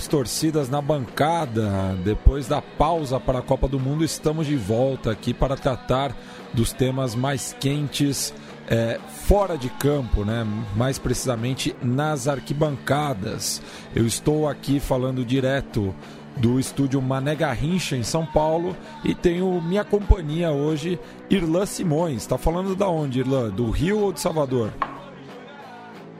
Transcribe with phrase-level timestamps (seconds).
[0.00, 1.94] das torcidas na bancada.
[2.02, 6.16] Depois da pausa para a Copa do Mundo, estamos de volta aqui para tratar
[6.54, 8.32] dos temas mais quentes
[8.66, 10.46] é, fora de campo, né?
[10.74, 13.60] mais precisamente nas arquibancadas.
[13.94, 15.94] Eu estou aqui falando direto
[16.34, 18.74] do estúdio Mané Garrincha, em São Paulo,
[19.04, 22.22] e tenho minha companhia hoje, Irlan Simões.
[22.22, 23.50] Está falando da onde, Irlan?
[23.50, 24.72] Do Rio ou de Salvador?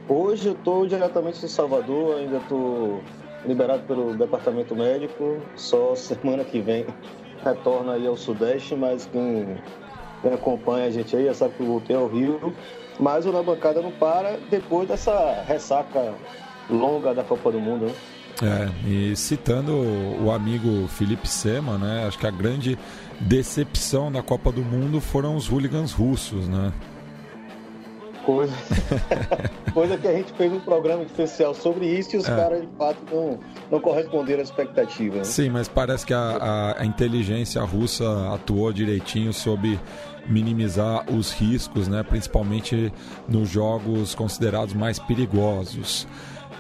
[0.06, 3.00] Hoje eu estou diretamente de Salvador, ainda estou
[3.44, 6.86] liberado pelo departamento médico, só semana que vem
[7.42, 9.56] retorno aí ao Sudeste, mas quem,
[10.22, 12.54] quem acompanha a gente aí já sabe que eu voltei ao Rio.
[12.98, 16.14] Mas o Na Bancada não para depois dessa ressaca
[16.68, 17.94] longa da Copa do Mundo, né?
[18.42, 19.72] É, e citando
[20.22, 22.06] o amigo Felipe Sema, né?
[22.06, 22.78] Acho que a grande
[23.20, 26.72] decepção da Copa do Mundo foram os hooligans russos, né?
[28.24, 28.52] Coisa,
[29.72, 32.36] coisa que a gente fez um programa especial sobre isso e os é.
[32.36, 33.38] caras de fato não,
[33.70, 35.18] não corresponderam à expectativa.
[35.18, 35.24] Né?
[35.24, 39.80] Sim, mas parece que a, a, inteligência russa atuou direitinho sobre
[40.26, 42.92] minimizar os riscos, né, principalmente
[43.26, 46.06] nos jogos considerados mais perigosos.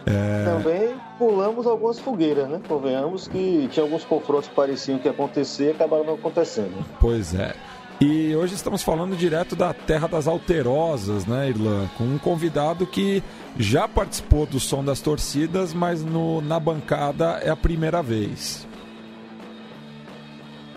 [0.06, 0.44] É...
[0.44, 2.60] Também pulamos algumas fogueiras, né?
[2.66, 6.84] Convenhamos que tinha alguns confrontos que pareciam que ia acontecer e acabaram não acontecendo.
[6.98, 7.54] Pois é.
[8.00, 11.86] E hoje estamos falando direto da Terra das Alterosas, né, Irlan?
[11.98, 13.22] Com um convidado que
[13.58, 18.66] já participou do Som das Torcidas, mas no, na bancada é a primeira vez.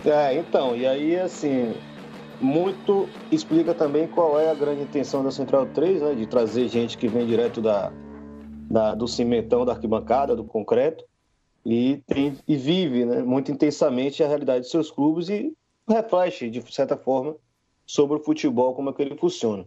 [0.03, 1.73] É, então, e aí, assim,
[2.41, 6.97] muito explica também qual é a grande intenção da Central 3, né, de trazer gente
[6.97, 7.89] que vem direto da,
[8.69, 11.05] da do cimentão, da arquibancada, do concreto,
[11.65, 15.53] e, tem, e vive né, muito intensamente a realidade de seus clubes e
[15.87, 17.35] reflete, de certa forma,
[17.85, 19.65] sobre o futebol, como é que ele funciona.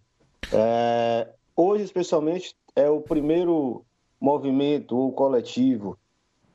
[0.52, 3.84] É, hoje, especialmente, é o primeiro
[4.20, 5.98] movimento ou coletivo,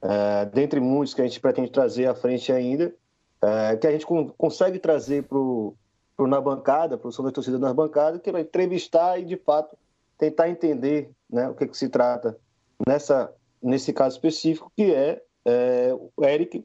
[0.01, 2.93] é, dentre muitos que a gente pretende trazer à frente ainda,
[3.41, 4.05] é, que a gente
[4.37, 5.75] consegue trazer para o
[6.19, 9.75] Na Bancada, para o Som da Torcida nas Bancadas, que vai entrevistar e, de fato,
[10.17, 12.37] tentar entender né, o que, que se trata
[12.85, 16.63] nessa, nesse caso específico, que é, é o Eric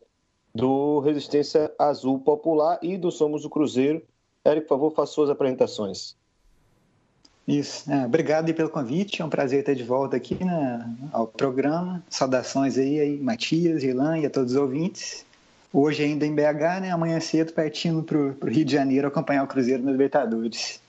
[0.57, 4.03] do Resistência Azul Popular e do Somos o Cruzeiro.
[4.45, 6.17] Eric, por favor, faça suas apresentações.
[7.47, 7.91] Isso.
[7.93, 9.21] É, obrigado pelo convite.
[9.21, 12.03] É um prazer estar de volta aqui né, ao programa.
[12.09, 15.25] Saudações aí, aí Matias, Ilan e a todos os ouvintes.
[15.73, 16.91] Hoje ainda em BH, né?
[16.91, 20.81] Amanhã cedo partindo para o Rio de Janeiro acompanhar o Cruzeiro no Libertadores.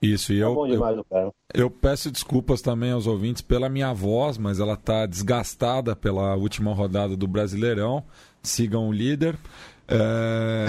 [0.00, 4.38] Isso, e eu, tá demais, eu, eu, peço desculpas também aos ouvintes pela minha voz,
[4.38, 8.04] mas ela está desgastada pela última rodada do Brasileirão.
[8.42, 9.36] Sigam o líder.
[9.88, 10.66] É...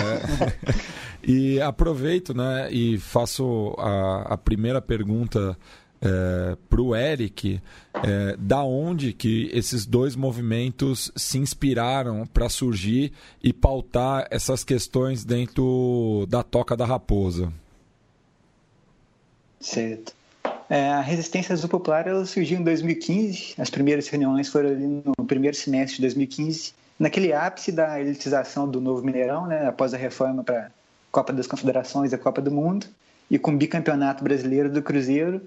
[1.23, 5.55] e aproveito né, e faço a, a primeira pergunta
[6.01, 7.61] é, para o Eric,
[7.93, 13.11] é, da onde que esses dois movimentos se inspiraram para surgir
[13.43, 17.51] e pautar essas questões dentro da Toca da Raposa.
[19.59, 20.13] Certo.
[20.69, 23.55] É, a resistência azul popular ela surgiu em 2015.
[23.57, 28.79] As primeiras reuniões foram ali no primeiro semestre de 2015, naquele ápice da elitização do
[28.79, 30.69] novo Mineirão, né, após a reforma para a
[31.11, 32.85] Copa das Confederações e a Copa do Mundo,
[33.31, 35.41] e com o bicampeonato brasileiro do Cruzeiro.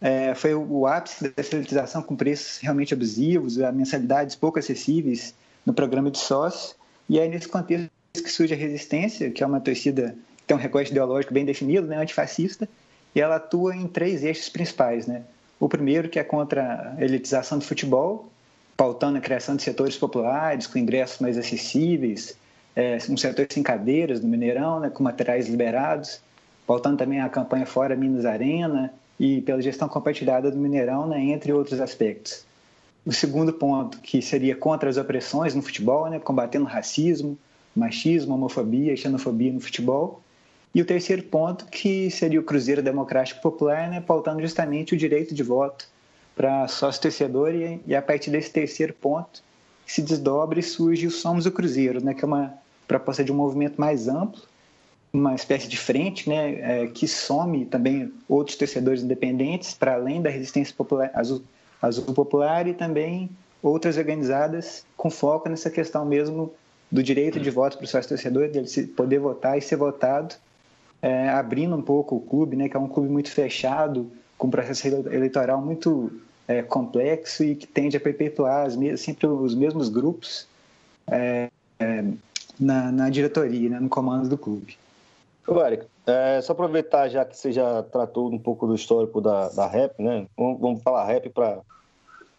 [0.00, 6.10] É, foi o ápice dessa elitização com preços realmente abusivos, mensalidades pouco acessíveis no programa
[6.10, 6.74] de sócios.
[7.08, 10.60] E é nesse contexto que surge a resistência, que é uma torcida que tem um
[10.60, 12.68] recorte ideológico bem definido, né, antifascista,
[13.14, 15.06] e ela atua em três eixos principais.
[15.06, 15.22] Né?
[15.60, 18.28] O primeiro, que é contra a elitização do futebol,
[18.76, 22.36] pautando a criação de setores populares, com ingressos mais acessíveis,
[22.74, 26.20] é, um setor sem cadeiras no Mineirão, né, com materiais liberados,
[26.66, 31.52] pautando também a campanha Fora Minas Arena e pela gestão compartilhada do Mineirão, né, entre
[31.52, 32.44] outros aspectos.
[33.06, 37.38] O segundo ponto, que seria contra as opressões no futebol, né, combatendo racismo,
[37.76, 40.20] machismo, homofobia e xenofobia no futebol.
[40.74, 45.32] E o terceiro ponto, que seria o Cruzeiro Democrático Popular, né, pautando justamente o direito
[45.32, 45.86] de voto
[46.34, 49.40] para sócio-torcedor, e, e, a partir desse terceiro ponto
[49.86, 52.54] se desdobra e surge o Somos o Cruzeiro, né, que é uma
[52.88, 54.42] proposta de um movimento mais amplo,
[55.12, 60.28] uma espécie de frente né, é, que some também outros torcedores independentes, para além da
[60.28, 61.40] resistência popular, azul,
[61.80, 63.30] azul popular, e também
[63.62, 66.52] outras organizadas com foco nessa questão mesmo
[66.90, 70.34] do direito de voto para o sócio-torcedor, dele poder votar e ser votado
[71.04, 74.50] é, abrindo um pouco o clube, né, que é um clube muito fechado, com um
[74.50, 76.10] processo eleitoral muito
[76.48, 80.48] é, complexo e que tende a perpetuar as, sempre os mesmos grupos
[81.06, 82.04] é, é,
[82.58, 84.78] na, na, diretoria, né, no comando do clube.
[85.46, 89.50] Ô, Eric, é, só aproveitar já que você já tratou um pouco do histórico da,
[89.50, 90.24] da REP, né?
[90.34, 91.60] Vamos, vamos falar REP para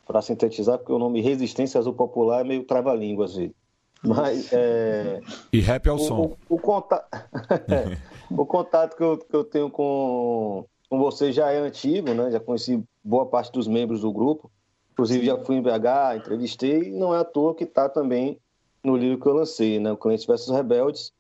[0.08, 3.56] para sintetizar, porque o nome Resistência Azul Popular é meio trava-língua às vezes.
[4.04, 5.20] Mas, é,
[5.52, 6.38] e rap é o, o som.
[6.48, 7.08] O, o, contato,
[8.30, 12.32] o contato que eu, que eu tenho com, com você já é antigo, né?
[12.32, 14.52] Já conheci boa parte dos membros do grupo.
[14.94, 18.40] Inclusive já fui em BH, entrevistei, e não é à toa que está também
[18.84, 19.92] no livro que eu lancei, né?
[19.92, 21.12] O Cliente versus Rebeldes,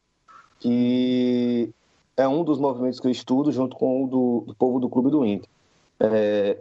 [0.59, 1.73] que
[2.15, 5.09] é um dos movimentos que eu estudo junto com o do, do povo do Clube
[5.09, 5.49] do Inter.
[5.99, 6.57] É,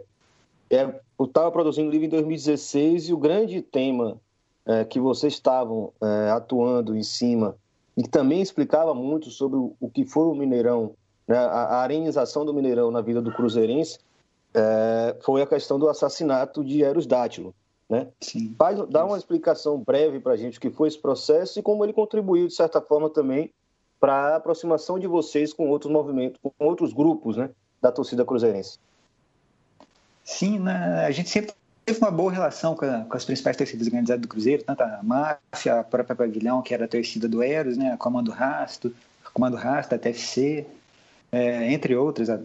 [0.69, 4.19] é, eu estava produzindo o livro em 2016 e o grande tema
[4.65, 7.55] é, que vocês estavam é, atuando em cima
[7.97, 10.95] e também explicava muito sobre o, que foi o Mineirão,
[11.27, 13.99] né, a, a arenização do Mineirão na vida do Cruzeirense,
[14.53, 17.53] é, foi a questão do assassinato de Eros Dátilo.
[17.89, 18.07] Né?
[18.19, 18.55] Sim.
[18.57, 21.83] Faz, dá uma explicação breve para a gente o que foi esse processo e como
[21.85, 23.51] ele contribuiu, de certa forma, também
[23.99, 27.49] para a aproximação de vocês com outros movimentos, com outros grupos né,
[27.81, 28.79] da torcida cruzeirense.
[30.23, 31.05] Sim, né?
[31.05, 31.53] a gente sempre
[31.85, 34.99] teve uma boa relação com, a, com, as principais torcidas organizadas do Cruzeiro, tanto a
[35.03, 38.93] Máfia, a própria Pavilhão, que era a torcida do Eros, né, a Comando Rasto,
[39.23, 40.65] a Comando Rasto, a TFC,
[41.31, 42.39] é, entre outras, a,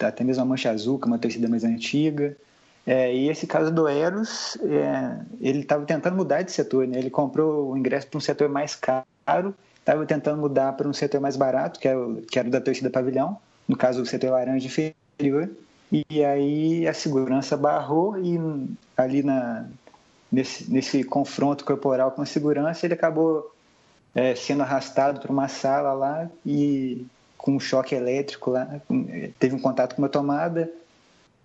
[0.00, 2.36] até mesmo a Mancha Azul, que é uma torcida mais antiga.
[2.84, 6.98] É, e esse caso do Eros, é, ele estava tentando mudar de setor, né?
[6.98, 11.20] ele comprou o ingresso para um setor mais caro, estava tentando mudar para um setor
[11.20, 13.38] mais barato, que era, é o, que era o da torcida Pavilhão,
[13.68, 15.48] no caso o setor laranja inferior,
[15.92, 18.38] e aí a segurança barrou e
[18.96, 19.66] ali na,
[20.30, 23.52] nesse, nesse confronto corporal com a segurança ele acabou
[24.14, 27.04] é, sendo arrastado para uma sala lá e
[27.36, 28.80] com um choque elétrico lá,
[29.38, 30.70] teve um contato com uma tomada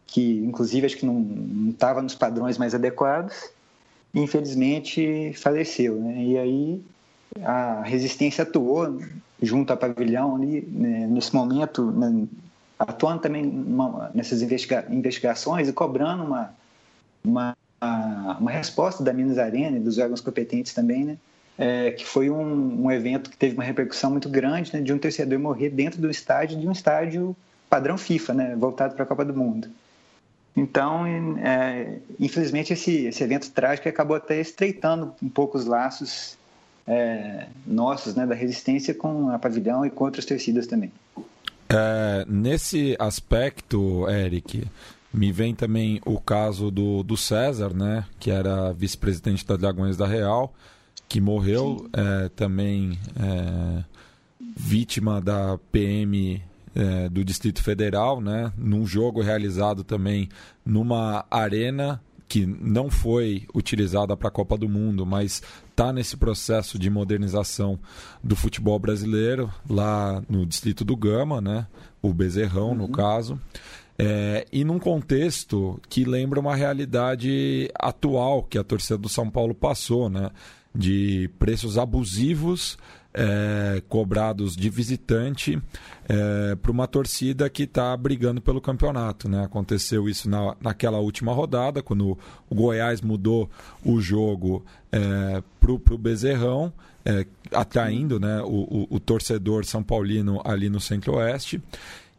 [0.05, 3.49] que inclusive acho que não estava nos padrões mais adequados
[4.13, 6.23] e infelizmente faleceu, né?
[6.23, 6.85] E aí
[7.43, 8.99] a resistência atuou
[9.41, 12.27] junto ao pavilhão ali né, nesse momento, né,
[12.77, 16.53] atuando também numa, nessas investiga investigações e cobrando uma,
[17.23, 17.57] uma,
[18.39, 21.17] uma resposta da Minas Arena e dos órgãos competentes também, né?
[21.57, 24.97] É, que foi um, um, evento que teve uma repercussão muito grande né, de um
[24.97, 27.33] torcedor morrer dentro do estádio, de um estádio
[27.69, 29.69] padrão FIFA, né, voltado para a Copa do Mundo.
[30.53, 31.05] Então,
[31.37, 36.37] é, infelizmente, esse, esse evento trágico acabou até estreitando um pouco os laços
[36.85, 40.91] é, nossos, né, da resistência com a Pavilhão e com outras torcidas também.
[41.69, 44.67] É, nesse aspecto, Eric,
[45.13, 50.05] me vem também o caso do, do César, né, que era vice-presidente da Dragões da
[50.05, 50.53] Real,
[51.07, 53.83] que morreu é, também é,
[54.57, 56.43] vítima da PM
[56.75, 60.29] é, do Distrito Federal, né, num jogo realizado também
[60.65, 65.41] numa arena que não foi utilizada para a Copa do Mundo, mas
[65.75, 67.77] está nesse processo de modernização
[68.23, 71.67] do futebol brasileiro, lá no distrito do Gama, né?
[72.01, 72.75] o Bezerrão, uhum.
[72.75, 73.39] no caso.
[73.97, 79.53] É, e num contexto que lembra uma realidade atual que a torcida do São Paulo
[79.53, 80.31] passou, né?
[80.73, 82.77] de preços abusivos
[83.15, 85.61] é, cobrados de visitante
[86.07, 89.29] é, para uma torcida que está brigando pelo campeonato.
[89.29, 89.43] Né?
[89.43, 92.17] Aconteceu isso na, naquela última rodada, quando
[92.49, 93.49] o Goiás mudou
[93.83, 96.73] o jogo é, para o Bezerrão,
[97.05, 101.61] é, atraindo né, o, o, o torcedor São Paulino ali no Centro-Oeste.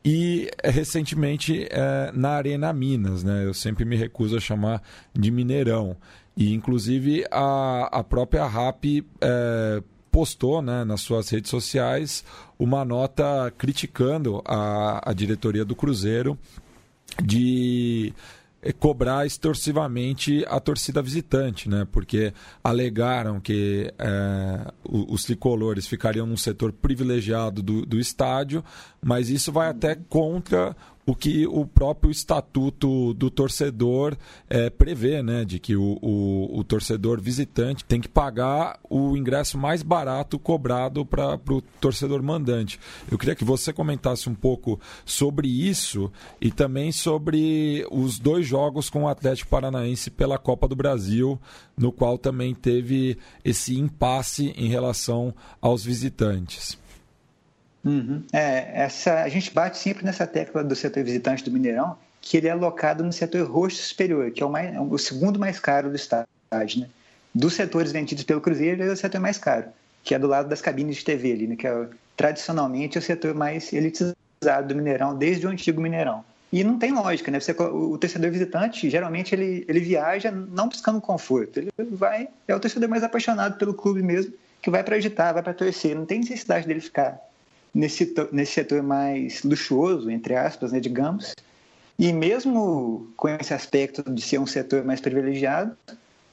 [0.09, 3.45] E recentemente é, na Arena Minas, né?
[3.45, 4.81] Eu sempre me recuso a chamar
[5.13, 5.97] de Mineirão.
[6.37, 8.85] E inclusive a, a própria RAP
[9.21, 9.83] é,
[10.17, 12.25] postou né, nas suas redes sociais
[12.59, 16.39] uma nota criticando a, a diretoria do Cruzeiro
[17.23, 18.15] de
[18.63, 21.87] eh, cobrar extorsivamente a torcida visitante, né?
[21.93, 22.33] Porque
[22.65, 28.65] alegaram que é, os tricolores ficariam num setor privilegiado do, do estádio,
[29.03, 30.75] mas isso vai até contra
[31.07, 34.17] o que o próprio estatuto do torcedor
[34.51, 35.45] é, prevê, né?
[35.45, 41.07] De que o, o, o, torcedor visitante tem que pagar o ingresso mais barato cobrado
[41.07, 42.81] para o torcedor mandante.
[43.09, 46.11] Eu queria que você comentasse um pouco sobre isso
[46.41, 51.39] e também sobre os dois jogos com o Atlético Paranaense pela Copa do Brasil,
[51.79, 56.77] no qual também teve esse impasse em relação aos visitantes.
[57.87, 58.21] Uhum.
[58.33, 62.49] É, essa, a gente bate sempre nessa tecla do setor visitante do Mineirão, que ele
[62.49, 65.89] é alocado no setor roxo superior, que é o, mais, é o segundo mais caro
[65.89, 66.27] do estádio.
[66.81, 66.89] Né?
[67.33, 69.67] Dos setores vendidos pelo Cruzeiro, ele é o setor mais caro,
[70.03, 71.55] que é do lado das cabines de TV ali, né?
[71.55, 74.17] que é tradicionalmente é o setor mais elitizado
[74.67, 76.25] do Mineirão, desde o antigo Mineirão.
[76.53, 77.41] E não tem lógica, né?
[77.41, 81.59] Você, o torcedor visitante, geralmente, ele, ele viaja não buscando conforto.
[81.59, 85.43] Ele vai, é o torcedor mais apaixonado pelo clube mesmo, que vai para agitar, vai
[85.43, 85.95] para torcer.
[85.95, 87.21] Não tem necessidade dele ficar
[87.75, 91.35] nesse, nesse setor mais luxuoso, entre aspas, né, digamos,
[91.99, 95.77] E mesmo com esse aspecto de ser um setor mais privilegiado,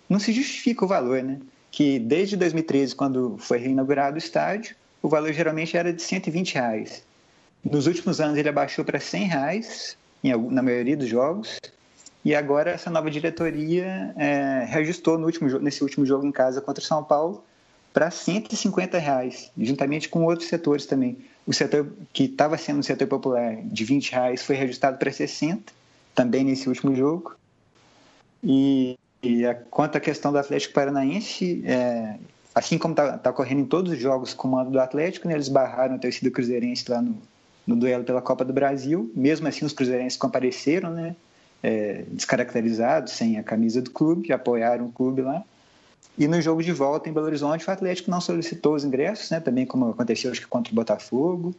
[0.10, 1.40] não se justifica o valor, né?
[1.72, 7.04] Que desde 2013, quando foi reinaugurado o estádio, o valor geralmente era de 120 reais.
[7.64, 9.98] Nos últimos anos ele abaixou para 100 reais,
[10.52, 11.60] na maioria dos jogos,
[12.26, 16.82] e agora essa nova diretoria é, reajustou no último, nesse último jogo em casa contra
[16.82, 17.44] o São Paulo
[17.94, 21.18] para 150 reais, juntamente com outros setores também.
[21.46, 25.72] O setor que estava sendo um setor popular de 20 reais foi reajustado para 60,
[26.16, 27.36] também nesse último jogo.
[28.44, 32.18] E, e a, quanto à questão do Atlético Paranaense, é,
[32.56, 35.36] assim como está tá ocorrendo em todos os jogos com o mando do Atlético, né,
[35.36, 37.16] eles barraram a torcida cruzeirense lá no,
[37.68, 39.12] no duelo pela Copa do Brasil.
[39.16, 41.16] Mesmo assim, os cruzeirenses compareceram, né,
[41.62, 45.44] é, descaracterizados, sem a camisa do clube, apoiaram o clube lá.
[46.18, 49.40] E no jogo de volta em Belo Horizonte, o Atlético não solicitou os ingressos, né?
[49.40, 51.56] também como aconteceu acho que contra o Botafogo.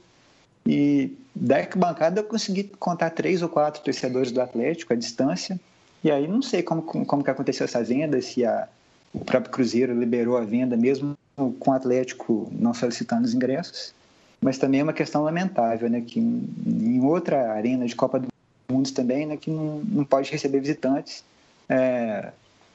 [0.67, 5.61] E da arquibancada eu consegui contar três ou quatro torcedores do Atlético à distância.
[6.03, 8.69] E aí não sei como, como que aconteceu essa venda, se a,
[9.13, 11.17] o próprio Cruzeiro liberou a venda mesmo
[11.59, 13.93] com o Atlético não solicitando os ingressos.
[14.41, 16.03] Mas também é uma questão lamentável, né?
[16.07, 18.29] Que em outra arena de Copa do
[18.71, 19.37] Mundo também, né?
[19.37, 21.25] Que não, não pode receber visitantes.
[21.69, 22.31] É,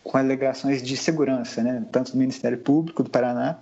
[0.09, 1.85] com alegações de segurança, né?
[1.91, 3.59] tanto do Ministério Público do Paraná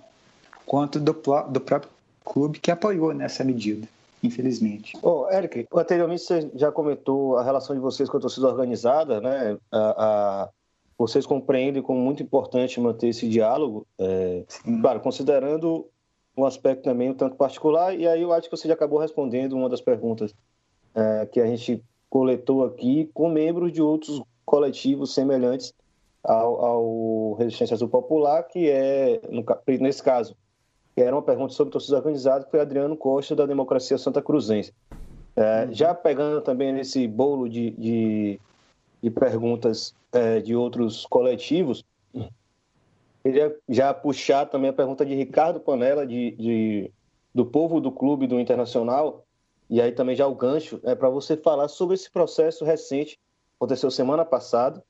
[0.64, 1.90] quanto do, do próprio
[2.24, 3.86] clube que apoiou nessa medida,
[4.22, 4.96] infelizmente.
[5.02, 9.58] Oh, Eric, anteriormente você já comentou a relação de vocês com a torcida organizada, né?
[9.70, 10.48] A, a,
[10.96, 14.42] vocês compreendem como muito importante manter esse diálogo, é,
[14.80, 15.86] claro, considerando
[16.34, 19.52] um aspecto também um tanto particular, e aí eu acho que você já acabou respondendo
[19.52, 20.34] uma das perguntas
[20.94, 25.74] é, que a gente coletou aqui com membros de outros coletivos semelhantes
[26.22, 29.44] ao, ao Resistência Azul Popular, que é, no,
[29.80, 30.36] nesse caso,
[30.94, 34.72] que era uma pergunta sobre torcida organizada, foi Adriano Costa, da Democracia Santa Cruzense.
[35.36, 35.72] É, uhum.
[35.72, 38.40] já pegando também nesse bolo de, de,
[39.00, 41.84] de perguntas é, de outros coletivos,
[43.22, 46.90] queria já puxar também a pergunta de Ricardo Panela, de, de
[47.34, 49.24] do povo do clube do Internacional,
[49.70, 53.18] e aí também já o gancho, é para você falar sobre esse processo recente,
[53.56, 54.82] aconteceu semana passada,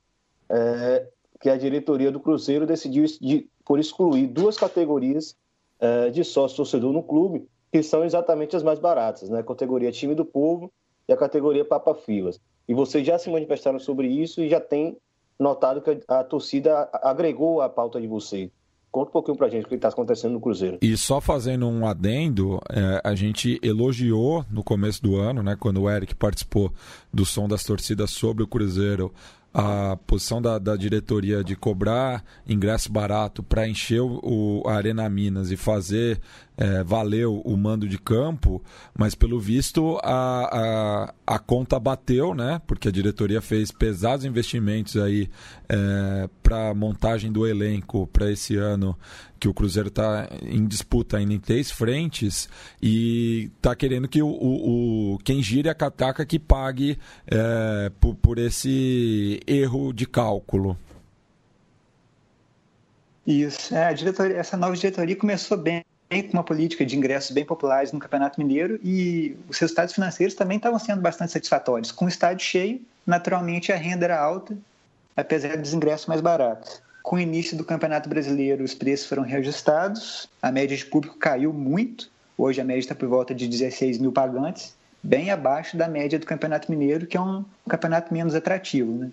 [0.48, 1.06] é,
[1.40, 5.36] que a diretoria do Cruzeiro decidiu de, por excluir duas categorias
[5.78, 9.40] é, de sócio-torcedor no clube, que são exatamente as mais baratas, né?
[9.40, 10.72] a categoria time do povo
[11.08, 12.40] e a categoria Papa Filas.
[12.66, 14.96] E vocês já se manifestaram sobre isso e já tem
[15.38, 18.50] notado que a, torcida agregou a pauta de vocês.
[18.90, 20.78] Conta um pouquinho pra gente o que está acontecendo no Cruzeiro.
[20.80, 25.82] E só fazendo um adendo, é, a gente elogiou no começo do ano, né, quando
[25.82, 26.72] o Eric participou
[27.12, 29.12] do som das torcidas sobre o Cruzeiro,
[29.60, 35.50] a posição da, da diretoria de cobrar ingresso barato para encher o, a Arena Minas
[35.50, 36.20] e fazer
[36.56, 38.62] é, valeu o mando de campo,
[38.96, 42.62] mas pelo visto a, a, a, conta bateu, né?
[42.68, 45.28] Porque a diretoria fez pesados investimentos aí
[45.68, 48.96] é, para montagem do elenco para esse ano
[49.38, 52.48] que o Cruzeiro está em disputa ainda em três frentes
[52.82, 58.14] e está querendo que o, o, o, quem gire a cataca que pague é, por,
[58.16, 60.76] por esse erro de cálculo.
[63.26, 63.94] Isso, é,
[64.36, 68.80] essa nova diretoria começou bem com uma política de ingressos bem populares no Campeonato Mineiro
[68.82, 71.92] e os resultados financeiros também estavam sendo bastante satisfatórios.
[71.92, 74.56] Com o estádio cheio, naturalmente a renda era alta,
[75.14, 76.80] apesar dos ingressos mais baratos.
[77.08, 81.54] Com o início do Campeonato Brasileiro, os preços foram reajustados, a média de público caiu
[81.54, 86.18] muito, hoje a média está por volta de 16 mil pagantes, bem abaixo da média
[86.18, 88.92] do Campeonato Mineiro, que é um campeonato menos atrativo.
[88.92, 89.10] Né?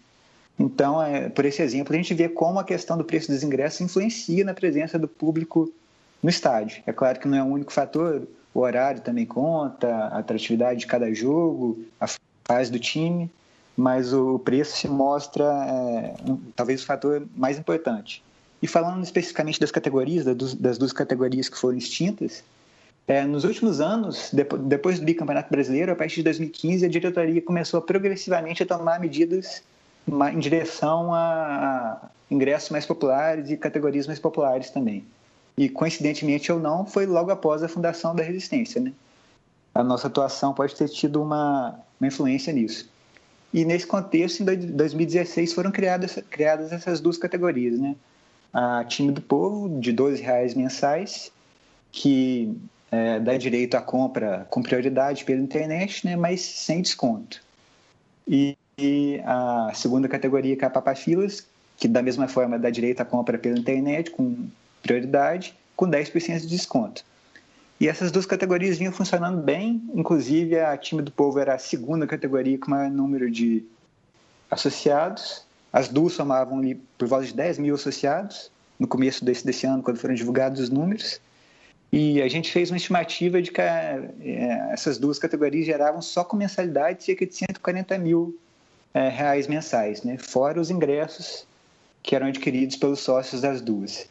[0.59, 3.79] Então, é, por esse exemplo, a gente vê como a questão do preço dos ingressos
[3.79, 5.71] influencia na presença do público
[6.21, 6.83] no estádio.
[6.85, 10.87] É claro que não é o único fator, o horário também conta, a atratividade de
[10.87, 12.07] cada jogo, a
[12.45, 13.31] fase do time,
[13.75, 18.24] mas o preço se mostra é, um, talvez o fator mais importante.
[18.62, 22.44] E falando especificamente das categorias, das duas categorias que foram extintas,
[23.08, 27.82] é, nos últimos anos, depois do bicampeonato brasileiro, a partir de 2015, a diretoria começou
[27.82, 29.62] progressivamente a tomar medidas
[30.08, 35.05] em direção a ingressos mais populares e categorias mais populares também
[35.58, 38.82] e coincidentemente ou não, foi logo após a fundação da resistência.
[38.82, 38.91] Né?
[39.74, 42.89] A nossa atuação pode ter tido uma, uma influência nisso.
[43.55, 47.79] E nesse contexto, em 2016, foram criadas, criadas essas duas categorias.
[47.79, 47.95] Né?
[48.51, 51.31] A Time do Povo, de R$ reais mensais,
[51.89, 52.53] que
[52.91, 57.41] é, dá direito à compra com prioridade pela internet, né, mas sem desconto.
[58.27, 61.47] E, e a segunda categoria, que é a Papafilas,
[61.77, 64.50] que da mesma forma dá direito à compra pela internet com
[64.83, 67.05] prioridade, com 10% de desconto.
[67.79, 72.08] E essas duas categorias vinham funcionando bem, inclusive a time do povo era a segunda
[72.08, 73.65] categoria com maior número de
[74.50, 75.46] associados.
[75.74, 76.62] As duas somavam
[76.98, 80.70] por volta de 10 mil associados no começo desse, desse ano, quando foram divulgados os
[80.70, 81.20] números.
[81.91, 84.10] E a gente fez uma estimativa de que é,
[84.72, 88.38] essas duas categorias geravam só com mensalidade cerca de 140 mil
[88.94, 90.17] é, reais mensais, né?
[90.17, 91.46] fora os ingressos
[92.01, 94.08] que eram adquiridos pelos sócios das duas.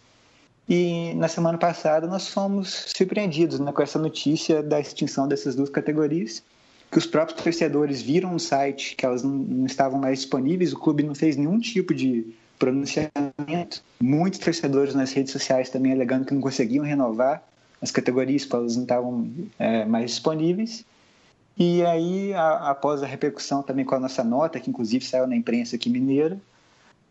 [0.68, 5.68] E na semana passada nós fomos surpreendidos né, com essa notícia da extinção dessas duas
[5.68, 6.42] categorias,
[6.90, 10.78] que os próprios torcedores viram no site que elas não, não estavam mais disponíveis, o
[10.78, 13.82] clube não fez nenhum tipo de pronunciamento.
[14.00, 17.42] Muitos torcedores nas redes sociais também alegando que não conseguiam renovar
[17.82, 20.84] as categorias, porque elas não estavam é, mais disponíveis.
[21.58, 25.36] E aí, a, após a repercussão também com a nossa nota, que inclusive saiu na
[25.36, 26.38] imprensa aqui mineira,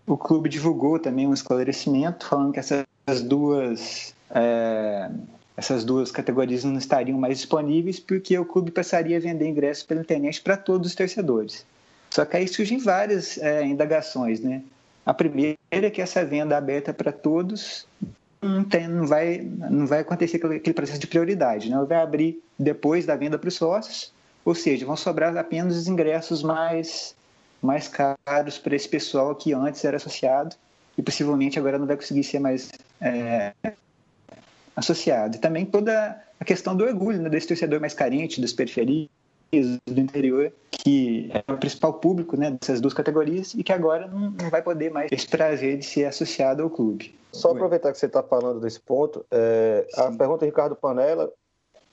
[0.08, 2.84] o clube divulgou também um esclarecimento falando que essas
[3.22, 5.10] duas é,
[5.56, 10.02] essas duas categorias não estariam mais disponíveis porque o clube passaria a vender ingressos pela
[10.02, 11.66] internet para todos os torcedores.
[12.10, 14.64] Só que aí surgem várias é, indagações, né?
[15.06, 17.88] A primeira é que essa venda aberta para todos
[18.42, 21.86] não, tem, não, vai, não vai acontecer aquele processo de prioridade, né?
[21.88, 24.14] Vai abrir depois da venda para os sócios,
[24.46, 27.16] ou seja, vão sobrar apenas os ingressos mais
[27.62, 30.54] mais caros para esse pessoal que antes era associado
[30.98, 32.72] e possivelmente agora não vai conseguir ser mais
[33.02, 33.54] é,
[34.76, 35.38] associado.
[35.38, 39.10] E também toda a questão do orgulho né, desse torcedor mais carente, das periferias,
[39.86, 44.32] do interior, que é o principal público né, dessas duas categorias e que agora não,
[44.32, 47.16] não vai poder mais esse prazer de ser associado ao clube.
[47.32, 51.32] Só aproveitar que você está falando desse ponto, é, a pergunta do Ricardo Panella,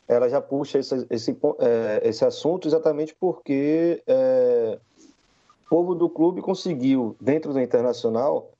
[0.06, 4.78] ela já puxa esse, esse, é, esse assunto exatamente porque é,
[5.66, 8.50] o povo do clube conseguiu, dentro do Internacional,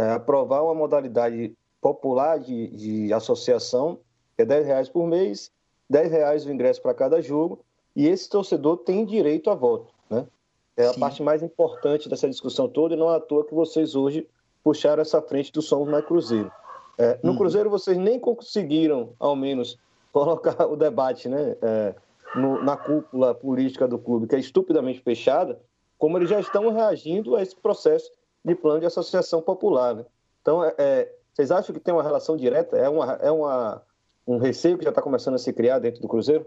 [0.00, 3.98] é, aprovar uma modalidade popular de, de associação,
[4.34, 5.52] que é 10 reais por mês,
[5.90, 7.62] 10 reais o ingresso para cada jogo,
[7.94, 9.92] e esse torcedor tem direito a voto.
[10.08, 10.26] Né?
[10.74, 11.00] É a Sim.
[11.00, 14.26] parte mais importante dessa discussão toda, e não é à toa que vocês hoje
[14.64, 16.50] puxaram essa frente do Somos Mais Cruzeiro.
[16.96, 17.36] É, no uhum.
[17.36, 19.78] Cruzeiro vocês nem conseguiram, ao menos,
[20.12, 21.94] colocar o debate né, é,
[22.34, 25.60] no, na cúpula política do clube, que é estupidamente fechada,
[25.98, 28.10] como eles já estão reagindo a esse processo
[28.44, 29.94] de plano de associação popular.
[29.94, 30.04] Né?
[30.40, 32.76] Então, é, é vocês acham que tem uma relação direta?
[32.76, 33.82] É, uma, é uma,
[34.26, 36.46] um receio que já está começando a se criar dentro do Cruzeiro?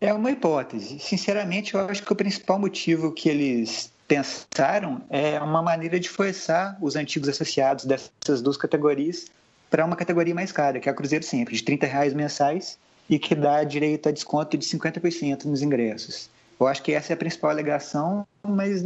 [0.00, 0.98] É uma hipótese.
[1.00, 6.78] Sinceramente, eu acho que o principal motivo que eles pensaram é uma maneira de forçar
[6.80, 9.26] os antigos associados dessas duas categorias
[9.68, 12.78] para uma categoria mais cara, que é a Cruzeiro Sempre, de 30 reais mensais
[13.10, 16.30] e que dá direito a desconto de 50% nos ingressos.
[16.60, 18.82] Eu acho que essa é a principal alegação, mas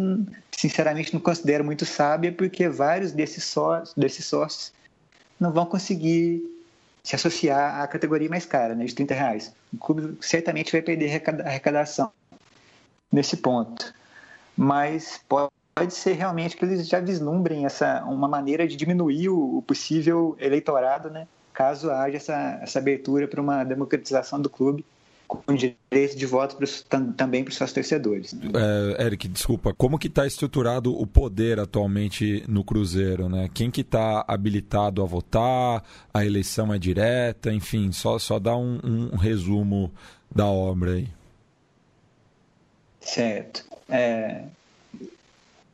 [0.51, 4.73] sinceramente não considero muito sábia, porque vários desses sócios, desses sócios
[5.41, 6.43] não vão conseguir
[7.03, 9.55] se associar à categoria mais cara, né, de 30 reais.
[9.73, 12.13] O clube certamente vai perder arrecadação
[13.11, 13.93] nesse ponto.
[14.57, 20.37] Mas pode ser realmente que eles já vislumbrem essa, uma maneira de diminuir o, possível
[20.39, 24.85] eleitorado, né, caso haja essa, essa abertura para uma democratização do clube
[25.37, 26.85] com direito de voto pros,
[27.17, 28.33] também para os seus torcedores.
[28.33, 28.51] Né?
[28.99, 33.29] É, Eric, desculpa, como que está estruturado o poder atualmente no Cruzeiro?
[33.29, 33.49] Né?
[33.53, 35.85] Quem que está habilitado a votar?
[36.13, 37.53] A eleição é direta?
[37.53, 39.93] Enfim, só, só dá um, um resumo
[40.35, 41.09] da obra aí.
[43.01, 43.65] Certo.
[43.89, 44.45] É,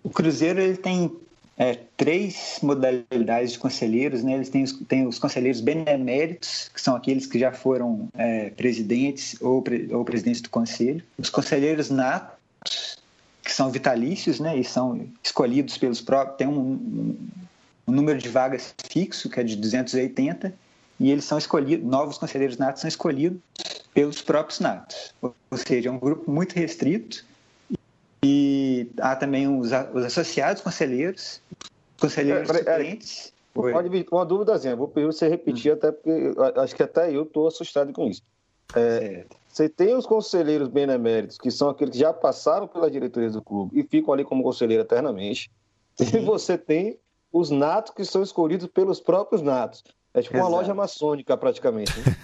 [0.02, 1.12] o Cruzeiro ele tem
[1.58, 4.34] é, três modalidades de conselheiros, né?
[4.34, 9.36] Eles têm os, têm os conselheiros beneméritos, que são aqueles que já foram é, presidentes
[9.40, 11.02] ou, ou presidentes do conselho.
[11.18, 12.96] Os conselheiros natos,
[13.42, 14.56] que são vitalícios, né?
[14.56, 16.38] E são escolhidos pelos próprios...
[16.38, 17.16] Tem um, um,
[17.88, 20.54] um número de vagas fixo, que é de 280,
[21.00, 21.84] e eles são escolhidos...
[21.84, 23.40] Novos conselheiros natos são escolhidos
[23.92, 25.12] pelos próprios natos.
[25.20, 25.34] Ou
[25.66, 27.26] seja, é um grupo muito restrito
[28.22, 31.40] e há também os, os associados conselheiros,
[32.00, 33.32] conselheiros é, suplentes.
[33.54, 35.74] Pode vir uma dúvidazinha, vou pedir você repetir, hum.
[35.74, 38.22] até porque acho que até eu estou assustado com isso.
[38.74, 43.42] É, você tem os conselheiros beneméritos, que são aqueles que já passaram pela diretoria do
[43.42, 45.50] clube e ficam ali como conselheiro eternamente.
[45.96, 46.18] Sim.
[46.18, 46.98] E você tem
[47.32, 49.82] os natos que são escolhidos pelos próprios natos.
[50.14, 50.50] É tipo Exato.
[50.50, 51.92] uma loja maçônica, praticamente.
[51.98, 52.14] Né?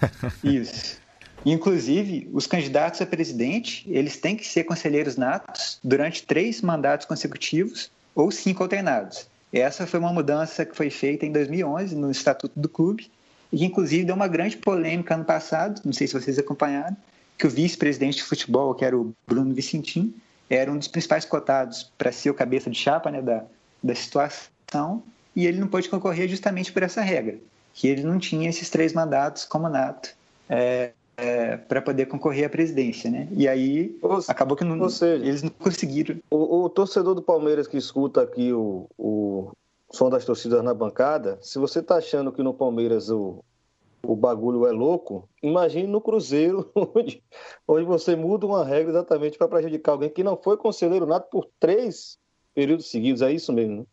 [0.45, 1.01] Isso.
[1.45, 7.91] Inclusive, os candidatos a presidente, eles têm que ser conselheiros natos durante três mandatos consecutivos
[8.15, 9.27] ou cinco alternados.
[9.53, 13.11] Essa foi uma mudança que foi feita em 2011 no Estatuto do Clube
[13.53, 16.97] e que, inclusive, deu uma grande polêmica ano passado, não sei se vocês acompanharam,
[17.37, 20.15] que o vice-presidente de futebol, que era o Bruno Vicentim,
[20.49, 23.45] era um dos principais cotados para ser o cabeça de chapa né, da,
[23.83, 25.03] da situação
[25.37, 27.39] e ele não pôde concorrer justamente por essa regra,
[27.75, 30.15] que ele não tinha esses três mandatos como nato
[30.49, 33.29] é, é, para poder concorrer à presidência, né?
[33.33, 36.19] E aí ou, acabou que não, seja, eles não conseguiram.
[36.31, 39.53] O, o, torcedor do Palmeiras que escuta aqui o, o
[39.91, 43.45] som das torcidas na bancada, se você está achando que no Palmeiras o,
[44.03, 47.23] o bagulho é louco, imagine no Cruzeiro, onde,
[47.67, 51.49] onde você muda uma regra exatamente para prejudicar alguém que não foi conselheiro nato por
[51.61, 52.19] três
[52.55, 53.23] períodos seguidos.
[53.23, 53.87] É isso mesmo, né?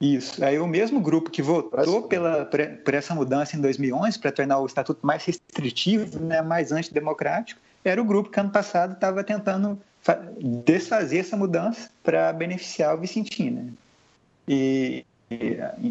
[0.00, 0.44] Isso.
[0.44, 2.44] Aí o mesmo grupo que votou pela,
[2.84, 8.00] por essa mudança em 2011 para tornar o estatuto mais restritivo, né, mais antidemocrático, era
[8.00, 9.78] o grupo que ano passado estava tentando
[10.64, 13.62] desfazer essa mudança para beneficiar o Vicentino.
[13.62, 13.72] Né?
[14.48, 15.06] E,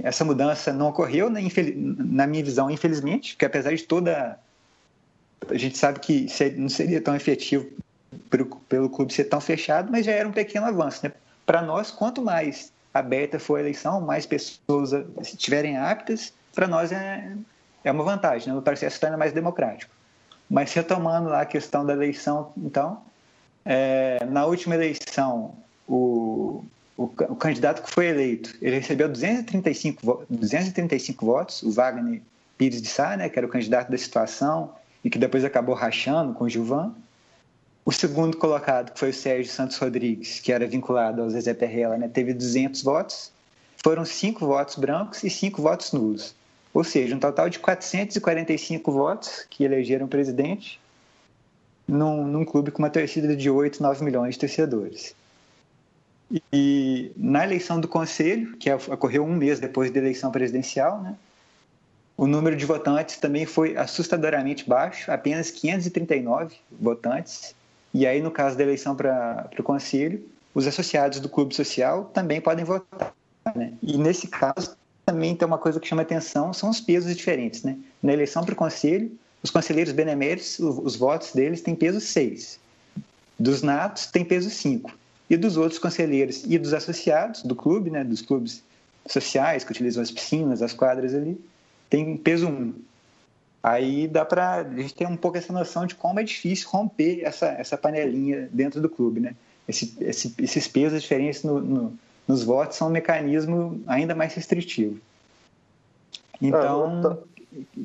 [0.03, 1.41] essa mudança não ocorreu, né,
[1.75, 4.39] na minha visão, infelizmente, que apesar de toda
[5.49, 7.67] a gente sabe que não seria tão efetivo
[8.29, 11.01] pelo, pelo clube ser tão fechado, mas já era um pequeno avanço.
[11.03, 11.11] Né?
[11.45, 17.35] Para nós, quanto mais aberta for a eleição, mais pessoas estiverem aptas, para nós é,
[17.83, 18.57] é uma vantagem, né?
[18.57, 19.91] o processo torna mais democrático.
[20.49, 23.01] Mas retomando lá a questão da eleição, então,
[23.65, 25.55] é, na última eleição,
[25.87, 26.63] o,
[26.95, 32.21] o, o, candidato que foi eleito, ele recebeu 235, 235 votos, o Wagner
[32.57, 34.71] Pires de Sá, né, que era o candidato da situação
[35.03, 36.93] e que depois acabou rachando com o Gilvan.
[37.85, 41.97] O segundo colocado, que foi o Sérgio Santos Rodrigues, que era vinculado ao Zezé Perrella,
[41.97, 43.31] né, teve 200 votos.
[43.83, 46.33] Foram cinco votos brancos e cinco votos nulos.
[46.73, 50.79] Ou seja, um total de 445 votos que elegeram o presidente
[51.87, 55.13] num, num clube com uma torcida de 8, 9 milhões de torcedores.
[56.51, 61.15] E, na eleição do conselho, que ocorreu um mês depois da eleição presidencial, né,
[62.15, 67.53] o número de votantes também foi assustadoramente baixo, apenas 539 votantes,
[67.93, 72.41] e aí, no caso da eleição para o conselho, os associados do clube social também
[72.41, 73.13] podem votar.
[73.55, 73.73] Né?
[73.81, 74.75] E nesse caso,
[75.05, 77.63] também tem uma coisa que chama atenção, são os pesos diferentes.
[77.63, 77.77] Né?
[78.01, 79.11] Na eleição para o conselho,
[79.43, 82.59] os conselheiros beneméritos, os votos deles têm peso 6.
[83.37, 84.91] Dos natos, tem peso 5.
[85.29, 88.63] E dos outros conselheiros e dos associados do clube, né, dos clubes
[89.07, 91.39] sociais que utilizam as piscinas, as quadras ali,
[91.89, 92.73] tem peso 1.
[93.63, 97.21] Aí dá para a gente ter um pouco essa noção de como é difícil romper
[97.23, 99.35] essa, essa panelinha dentro do clube, né?
[99.65, 104.99] Esse, esse, esses pesos diferentes no, no, nos votos são um mecanismo ainda mais restritivo.
[106.41, 107.23] Então,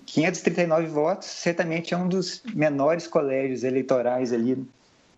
[0.05, 4.67] 539 ah, votos certamente é um dos menores colégios eleitorais ali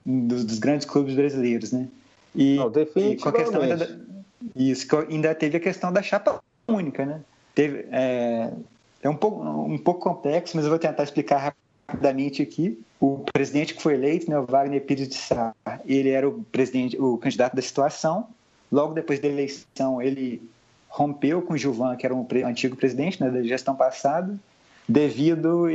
[0.05, 1.89] dos, dos grandes clubes brasileiros, né?
[2.35, 4.01] E, Não, e com a questão ainda,
[4.55, 7.21] isso, ainda teve a questão da chapa única, né?
[7.55, 8.53] Teve, é,
[9.03, 11.55] é um pouco, um pouco complexo, mas eu vou tentar explicar
[11.89, 12.81] rapidamente aqui.
[13.01, 15.55] O presidente que foi eleito, né, o Wagner Pires de Sá,
[15.87, 18.29] ele era o presidente, o candidato da situação.
[18.71, 20.43] Logo depois da eleição, ele
[20.89, 24.39] rompeu com o Gilvan, que era um antigo presidente né, da gestão passada,
[24.87, 25.67] devido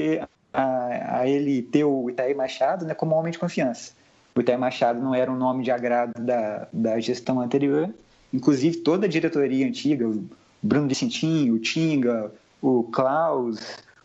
[0.53, 3.93] a, a, ele ter o Itaí Machado né, como homem de confiança.
[4.35, 7.89] O Itaí Machado não era um nome de agrado da, da gestão anterior.
[8.33, 10.25] Inclusive, toda a diretoria antiga, o
[10.61, 13.59] Bruno Vicentinho, o Tinga, o Klaus,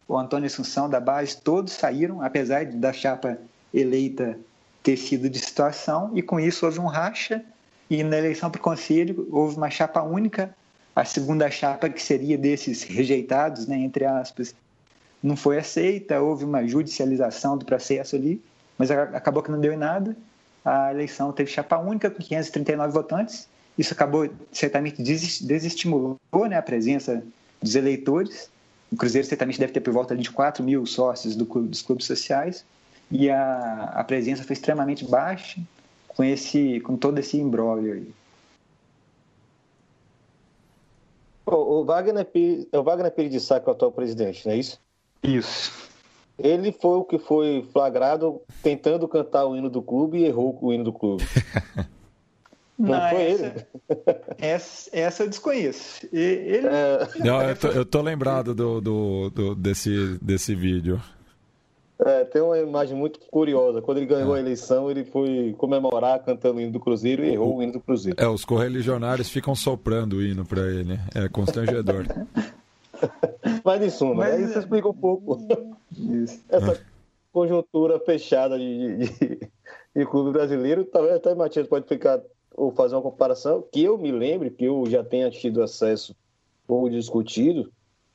[0.07, 3.39] o Antônio Assunção da base, todos saíram, apesar da chapa
[3.73, 4.39] eleita
[4.83, 7.45] ter sido de situação, e com isso houve um racha,
[7.89, 10.55] e na eleição para o conselho houve uma chapa única,
[10.95, 14.55] a segunda chapa que seria desses rejeitados, né, entre aspas,
[15.23, 18.43] não foi aceita, houve uma judicialização do processo ali,
[18.79, 20.17] mas acabou que não deu em nada,
[20.65, 27.23] a eleição teve chapa única com 539 votantes, isso acabou certamente desestimulou né, a presença
[27.61, 28.51] dos eleitores.
[28.93, 32.07] O Cruzeiro certamente deve ter por volta de 4 mil sócios do clube, dos clubes
[32.07, 32.65] sociais
[33.11, 35.61] e a, a presença foi extremamente baixa
[36.09, 38.15] com, esse, com todo esse imbróglio aí.
[41.47, 44.53] O, Wagner Pires, é o Wagner Pires de Sá que é o atual presidente, não
[44.53, 44.81] é isso?
[45.23, 45.91] Isso.
[46.39, 50.73] Ele foi o que foi flagrado tentando cantar o hino do clube e errou o
[50.73, 51.25] hino do clube.
[52.81, 53.67] Não, não foi essa, ele?
[54.39, 56.09] Essa, essa eu desconheço.
[56.11, 56.67] Ele...
[56.67, 57.09] É...
[57.19, 61.01] Não, eu tô, eu tô lembrado do, do, do, desse, desse vídeo.
[61.99, 63.83] É, tem uma imagem muito curiosa.
[63.83, 64.39] Quando ele ganhou é.
[64.39, 67.81] a eleição, ele foi comemorar cantando o hino do Cruzeiro e errou o, hino do
[67.81, 68.17] Cruzeiro.
[68.19, 70.99] É, os correligionários ficam soprando o hino para ele.
[71.15, 72.07] É constrangedor.
[73.63, 74.49] Mas, em suma, Mas...
[74.49, 75.39] isso explica um pouco
[75.95, 76.43] isso.
[76.49, 76.81] essa
[77.31, 79.51] conjuntura fechada de, de,
[79.95, 80.87] de clube brasileiro.
[80.87, 82.19] Talvez até Matias pode ficar
[82.57, 86.15] ou fazer uma comparação que eu me lembre, que eu já tenha tido acesso
[86.67, 87.73] ou discutido,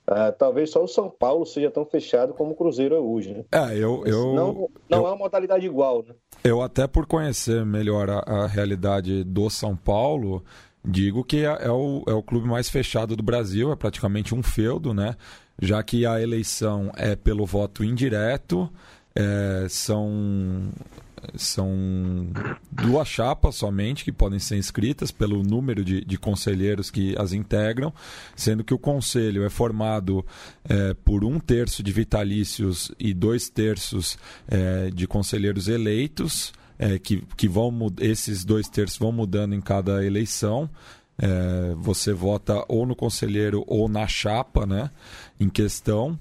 [0.09, 3.33] uh, talvez só o São Paulo seja tão fechado como o Cruzeiro é hoje.
[3.33, 3.45] Né?
[3.51, 6.03] É, eu, eu, não não eu, é uma modalidade igual.
[6.07, 6.15] Né?
[6.43, 10.43] Eu, até por conhecer melhor a, a realidade do São Paulo,
[10.83, 14.43] digo que é, é, o, é o clube mais fechado do Brasil, é praticamente um
[14.43, 15.15] feudo, né?
[15.61, 18.69] já que a eleição é pelo voto indireto
[19.15, 20.69] é, são
[21.35, 22.27] são
[22.71, 27.93] duas chapas somente que podem ser inscritas pelo número de, de conselheiros que as integram,
[28.35, 30.25] sendo que o conselho é formado
[30.67, 37.23] é, por um terço de vitalícios e dois terços é, de conselheiros eleitos, é, que,
[37.37, 40.69] que vão esses dois terços vão mudando em cada eleição.
[41.17, 44.91] É, você vota ou no conselheiro ou na chapa né,
[45.39, 46.19] em questão.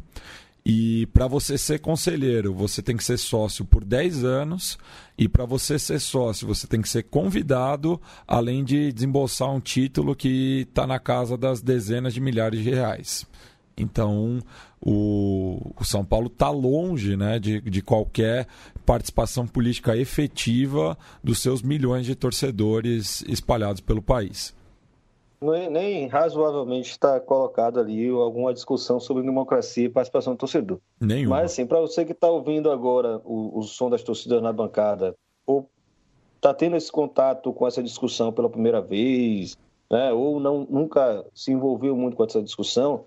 [0.67, 4.79] E para você ser conselheiro, você tem que ser sócio por 10 anos.
[5.19, 10.17] E para você ser sócio, você tem que ser convidado, além de desembolsar um título
[10.17, 13.27] que está na casa das dezenas de milhares de reais.
[13.77, 14.39] Então,
[14.81, 18.47] o, o São Paulo está longe né, de, de qualquer
[18.87, 24.55] participação política efetiva dos seus milhões de torcedores espalhados pelo país
[25.53, 30.79] nem, nem razoavelmente está colocado ali alguma discussão sobre democracia e participação do torcedor.
[31.01, 31.37] Nenhuma.
[31.37, 35.15] Mas, assim, para você que está ouvindo agora o, o som das torcidas na bancada,
[35.47, 35.69] ou
[36.37, 39.57] está tendo esse contato com essa discussão pela primeira vez,
[39.91, 43.05] né, ou não, nunca se envolveu muito com essa discussão,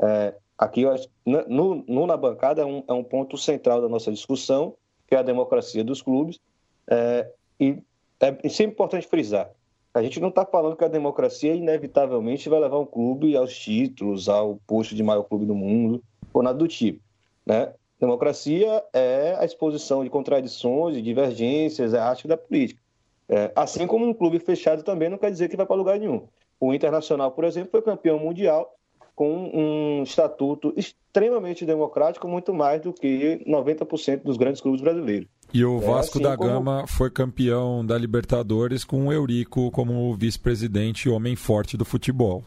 [0.00, 3.88] é, aqui eu acho, no, no, na bancada é um, é um ponto central da
[3.88, 4.74] nossa discussão,
[5.06, 6.38] que é a democracia dos clubes,
[6.86, 7.82] é, e
[8.20, 9.50] é sempre importante frisar,
[9.98, 14.28] a gente não está falando que a democracia inevitavelmente vai levar um clube aos títulos,
[14.28, 17.00] ao posto de maior clube do mundo, ou nada do tipo.
[17.44, 17.72] Né?
[18.00, 22.80] Democracia é a exposição de contradições, de divergências, é a arte da política.
[23.28, 26.28] É, assim como um clube fechado também não quer dizer que vai para lugar nenhum.
[26.60, 28.72] O Internacional, por exemplo, foi campeão mundial
[29.14, 35.28] com um estatuto extremamente democrático, muito mais do que 90% dos grandes clubes brasileiros.
[35.52, 36.86] E o é Vasco é assim da Gama como...
[36.88, 42.44] foi campeão da Libertadores com o Eurico como vice-presidente e homem forte do futebol.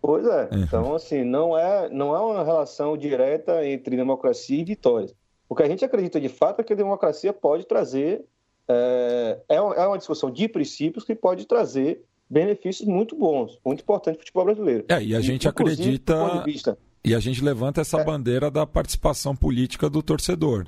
[0.00, 0.48] Pois é.
[0.52, 0.62] Uhum.
[0.62, 5.14] Então, assim, não é, não é uma relação direta entre democracia e vitórias.
[5.48, 8.24] O que a gente acredita de fato é que a democracia pode trazer.
[8.68, 14.22] É, é uma discussão de princípios que pode trazer benefícios muito bons, muito importantes para
[14.22, 14.84] o futebol brasileiro.
[14.88, 16.42] É, e a gente acredita.
[16.42, 20.66] Vista, e a gente levanta essa é, bandeira da participação política do torcedor.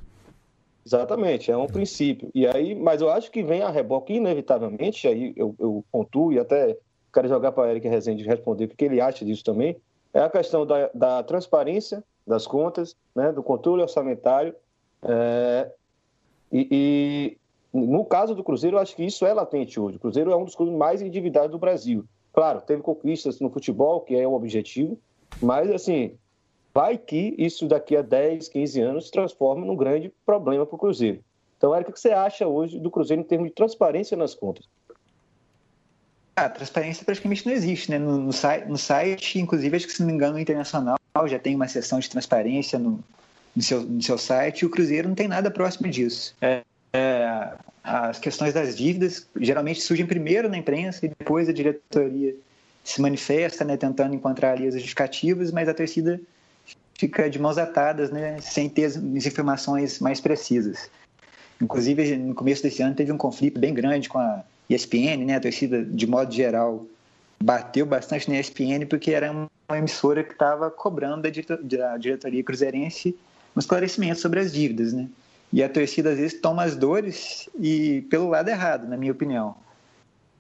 [0.85, 2.31] Exatamente, é um princípio.
[2.35, 6.39] E aí, mas eu acho que vem a reboque, inevitavelmente, aí eu, eu pontuo e
[6.39, 6.77] até
[7.13, 9.77] quero jogar para Eric Rezende responder o que ele acha disso também,
[10.13, 14.55] é a questão da, da transparência das contas, né, do controle orçamentário.
[15.03, 15.71] É,
[16.53, 17.39] e, e,
[17.73, 19.97] no caso do Cruzeiro, eu acho que isso é latente hoje.
[19.97, 22.05] O Cruzeiro é um dos clubes mais endividados do Brasil.
[22.33, 24.99] Claro, teve conquistas no futebol, que é o objetivo,
[25.41, 26.17] mas assim,
[26.75, 30.79] vai que isso daqui a 10, 15 anos se transforma num grande problema para o
[30.79, 31.21] Cruzeiro.
[31.57, 34.67] Então, Eric, o que você acha hoje do Cruzeiro em termos de transparência nas contas?
[36.37, 37.99] A ah, transparência praticamente não existe, né?
[37.99, 41.39] No, no, site, no, site, inclusive, acho que se não me engano, o Internacional já
[41.39, 42.99] tem uma seção de transparência no,
[43.55, 46.35] no, seu, no seu site e o Cruzeiro não tem nada próximo disso.
[46.41, 47.53] É, é,
[47.85, 52.35] as questões das dívidas geralmente surgem primeiro na imprensa e depois a diretoria
[52.83, 56.21] se manifesta, né, tentando encontrar ali as justificativas, mas a torcida
[57.05, 60.91] fica de mãos atadas, né, sem ter as informações mais precisas.
[61.61, 65.41] Inclusive, no começo desse ano teve um conflito bem grande com a ESPN, né, a
[65.41, 66.87] torcida, de modo geral,
[67.43, 71.23] bateu bastante na ESPN porque era uma emissora que estava cobrando
[71.63, 73.15] da diretoria cruzeirense
[73.55, 75.09] um esclarecimento sobre as dívidas, né?
[75.53, 79.55] E a torcida às vezes toma as dores e pelo lado errado, na minha opinião.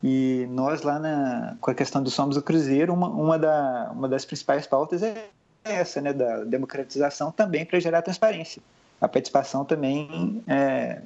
[0.03, 4.09] E nós lá na, com a questão do Somos do Cruzeiro, uma, uma, da, uma
[4.09, 5.29] das principais pautas é
[5.64, 8.62] essa, né, da democratização também para gerar transparência.
[9.00, 11.00] A participação também é,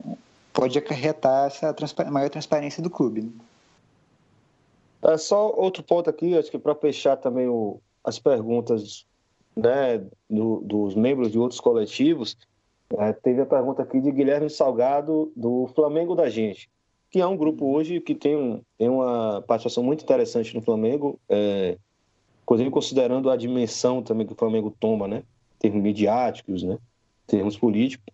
[0.52, 3.22] pode acarretar essa transpa maior transparência do clube.
[3.22, 3.30] Né?
[5.02, 9.06] É só outro ponto aqui, acho que para fechar também o, as perguntas
[9.56, 12.36] né, do, dos membros de outros coletivos,
[12.96, 16.70] é, teve a pergunta aqui de Guilherme Salgado, do Flamengo da Gente,
[17.10, 21.18] que é um grupo hoje que tem, um, tem uma participação muito interessante no Flamengo.
[21.28, 21.76] É,
[22.48, 25.22] inclusive considerando a dimensão também que o Flamengo toma, né?
[25.58, 26.78] Termos midiáticos, né?
[27.26, 28.06] Termos políticos.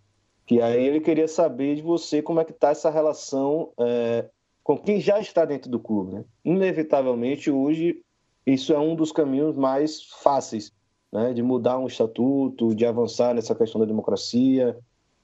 [0.45, 4.29] Que aí ele queria saber de você como é que está essa relação é,
[4.65, 6.25] com quem já está dentro do clube, né?
[6.45, 8.03] Inevitavelmente, hoje,
[8.45, 10.73] isso é um dos caminhos mais fáceis,
[11.13, 11.33] né?
[11.33, 14.77] De mudar um estatuto, de avançar nessa questão da democracia,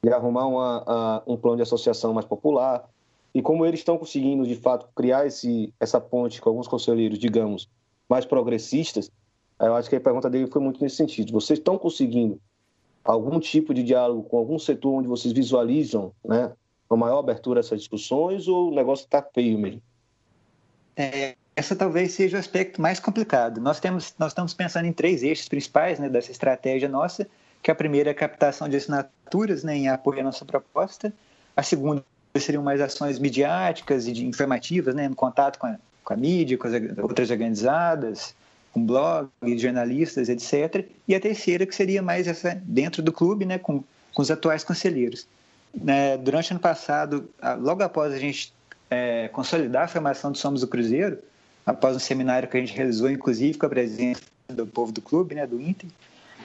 [0.04, 2.88] de arrumar uma, a, um plano de associação mais popular.
[3.34, 7.68] E como eles estão conseguindo, de fato, criar esse, essa ponte com alguns conselheiros, digamos,
[8.10, 9.10] mais progressistas,
[9.60, 11.32] eu acho que a pergunta dele foi muito nesse sentido.
[11.32, 12.40] Vocês estão conseguindo
[13.04, 16.52] algum tipo de diálogo com algum setor onde vocês visualizam né,
[16.88, 19.80] uma maior abertura a essas discussões ou o negócio está feio mesmo?
[20.96, 23.60] É, essa talvez seja o aspecto mais complicado.
[23.60, 27.28] Nós, temos, nós estamos pensando em três eixos principais né, dessa estratégia nossa,
[27.62, 31.12] que a primeira é a captação de assinaturas né, em apoio à nossa proposta,
[31.56, 32.04] a segunda
[32.36, 36.68] seriam mais ações midiáticas e informativas, né, no contato com a, com a mídia, com
[36.68, 38.34] as outras organizadas,
[38.72, 40.86] com blogs, jornalistas, etc.
[41.06, 43.82] E a terceira que seria mais essa dentro do clube, né, com,
[44.14, 45.26] com os atuais conselheiros.
[45.86, 48.52] É, durante o ano passado, logo após a gente
[48.90, 51.18] é, consolidar a formação do Somos do Cruzeiro,
[51.64, 55.34] após um seminário que a gente realizou, inclusive com a presença do povo do clube,
[55.34, 55.88] né, do Inter,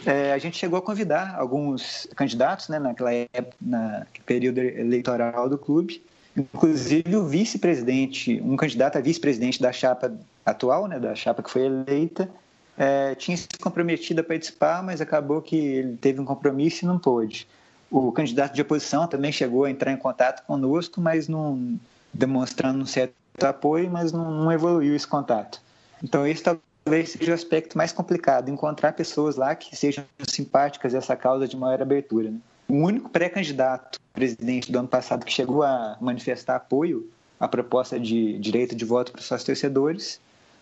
[0.06, 5.58] é, a gente chegou a convidar alguns candidatos, né, naquela época, na período eleitoral do
[5.58, 6.04] clube,
[6.36, 10.13] inclusive o vice-presidente, um candidato a vice-presidente da chapa
[10.45, 12.30] atual, né, da chapa que foi eleita,
[12.78, 17.00] é, tinha se comprometido a participar, mas acabou que ele teve um compromisso e não
[17.00, 17.48] pôde.
[17.89, 21.80] O candidato de oposição também chegou a entrar em contato conosco, mas não
[22.13, 25.62] demonstrando um certo apoio, mas não, não evoluiu esse contato.
[26.04, 30.98] Então esse talvez seja o aspecto mais complicado, encontrar pessoas lá que sejam simpáticas a
[30.98, 32.30] essa causa de maior abertura.
[32.30, 32.38] Né?
[32.67, 37.08] O único pré-candidato presidente do ano passado que chegou a manifestar apoio
[37.39, 40.19] à proposta de direito de voto para os sócios torcedores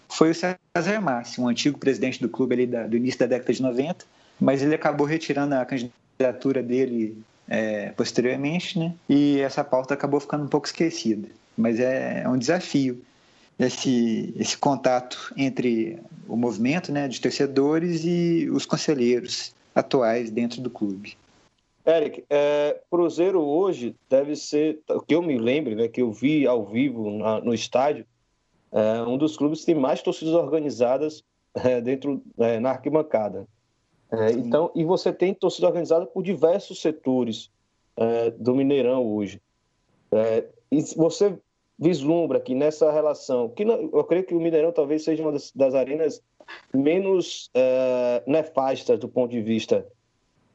[0.09, 3.53] foi o César Massi, um antigo presidente do clube ali da, do início da década
[3.53, 4.05] de 90,
[4.39, 8.93] mas ele acabou retirando a candidatura dele é, posteriormente, né?
[9.07, 11.27] E essa pauta acabou ficando um pouco esquecida.
[11.57, 13.01] Mas é, é um desafio
[13.57, 20.69] esse, esse contato entre o movimento né, de torcedores e os conselheiros atuais dentro do
[20.69, 21.15] clube.
[21.85, 26.47] Eric, é, Cruzeiro hoje deve ser, o que eu me lembro, né, que eu vi
[26.47, 28.05] ao vivo na, no estádio,
[28.71, 33.45] é um dos clubes que tem mais torcidas organizadas é, dentro é, na arquibancada.
[34.11, 37.51] É, então, e você tem torcida organizada por diversos setores
[37.97, 39.41] é, do Mineirão hoje.
[40.71, 41.37] E você
[41.77, 45.73] vislumbra que nessa relação, que eu creio que o Mineirão talvez seja uma das, das
[45.73, 46.21] arenas
[46.71, 47.49] menos
[48.27, 49.85] nefastas do ponto de vista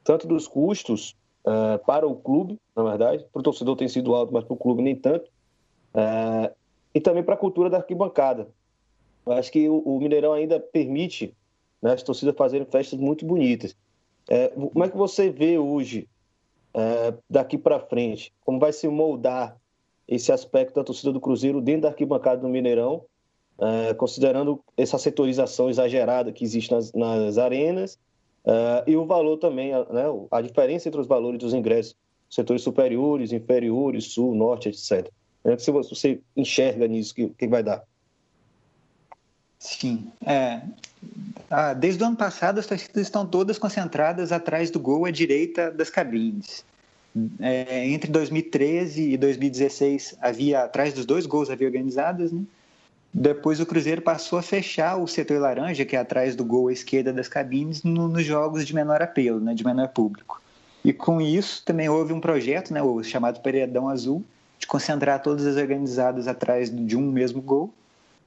[0.08, 1.17] tanto dos custos
[1.48, 4.56] uh, para o clube, na verdade, para o torcedor tem sido alto, mas para o
[4.56, 5.30] clube nem tanto,
[5.94, 6.54] uh,
[6.94, 8.48] e também para a cultura da arquibancada.
[9.26, 11.34] Eu acho que o, o Mineirão ainda permite
[11.80, 13.74] né, as torcidas fazerem festas muito bonitas.
[14.28, 16.08] Uh, como é que você vê hoje,
[17.28, 19.56] daqui para frente, como vai se moldar
[20.06, 23.02] esse aspecto da torcida do Cruzeiro dentro da arquibancada do Mineirão,
[23.96, 27.98] considerando essa setorização exagerada que existe nas, nas arenas
[28.44, 31.94] Uh, e o valor também, né, a diferença entre os valores dos ingressos,
[32.30, 35.10] setores superiores, inferiores, sul, norte, etc.
[35.44, 37.82] É, se você enxerga nisso, o que, que vai dar?
[39.58, 40.10] Sim.
[40.24, 40.62] É,
[41.50, 45.70] ah, desde o ano passado, as torcidas estão todas concentradas atrás do gol à direita
[45.70, 46.64] das cabines.
[47.40, 52.42] É, entre 2013 e 2016, havia, atrás dos dois gols havia organizadas, né?
[53.12, 56.72] Depois o Cruzeiro passou a fechar o setor laranja, que é atrás do gol à
[56.72, 60.40] esquerda das cabines, no, nos jogos de menor apelo, né, de menor público.
[60.84, 64.22] E com isso também houve um projeto, né, o chamado Paredão Azul,
[64.58, 67.72] de concentrar todas as organizadas atrás de um mesmo gol,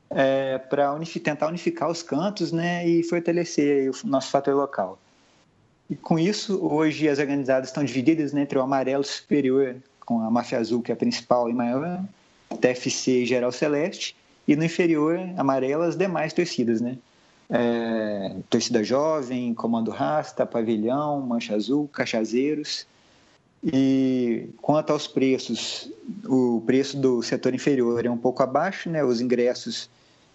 [0.10, 5.00] é, para tentar unificar os cantos né, e fortalecer o nosso fator local.
[5.90, 10.32] E com isso, hoje as organizadas estão divididas né, entre o amarelo superior, com a
[10.32, 12.04] máfia azul, que é a principal e maior,
[12.60, 14.16] TFC e Geral Celeste,
[14.48, 16.98] e no inferior, amarelo, as demais torcidas, né?
[17.50, 22.86] É, torcida jovem, comando rasta, pavilhão, mancha azul, cachazeiros.
[23.64, 25.92] E quanto aos preços,
[26.26, 29.04] o preço do setor inferior é um pouco abaixo, né?
[29.04, 29.90] Os ingressos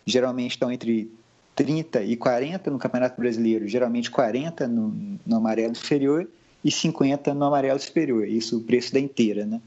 [0.05, 1.11] geralmente estão entre
[1.57, 4.95] 30 e 40 no Campeonato Brasileiro, geralmente 40 no,
[5.27, 6.29] no amarelo inferior
[6.63, 8.29] e 50 no amarelo superior.
[8.29, 9.61] Isso o preço da inteira, né?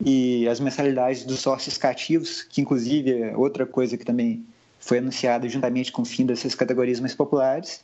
[0.00, 4.44] E as mensalidades dos sócios cativos, que inclusive é outra coisa que também
[4.80, 7.82] foi anunciada juntamente com o fim dessas categorias mais populares,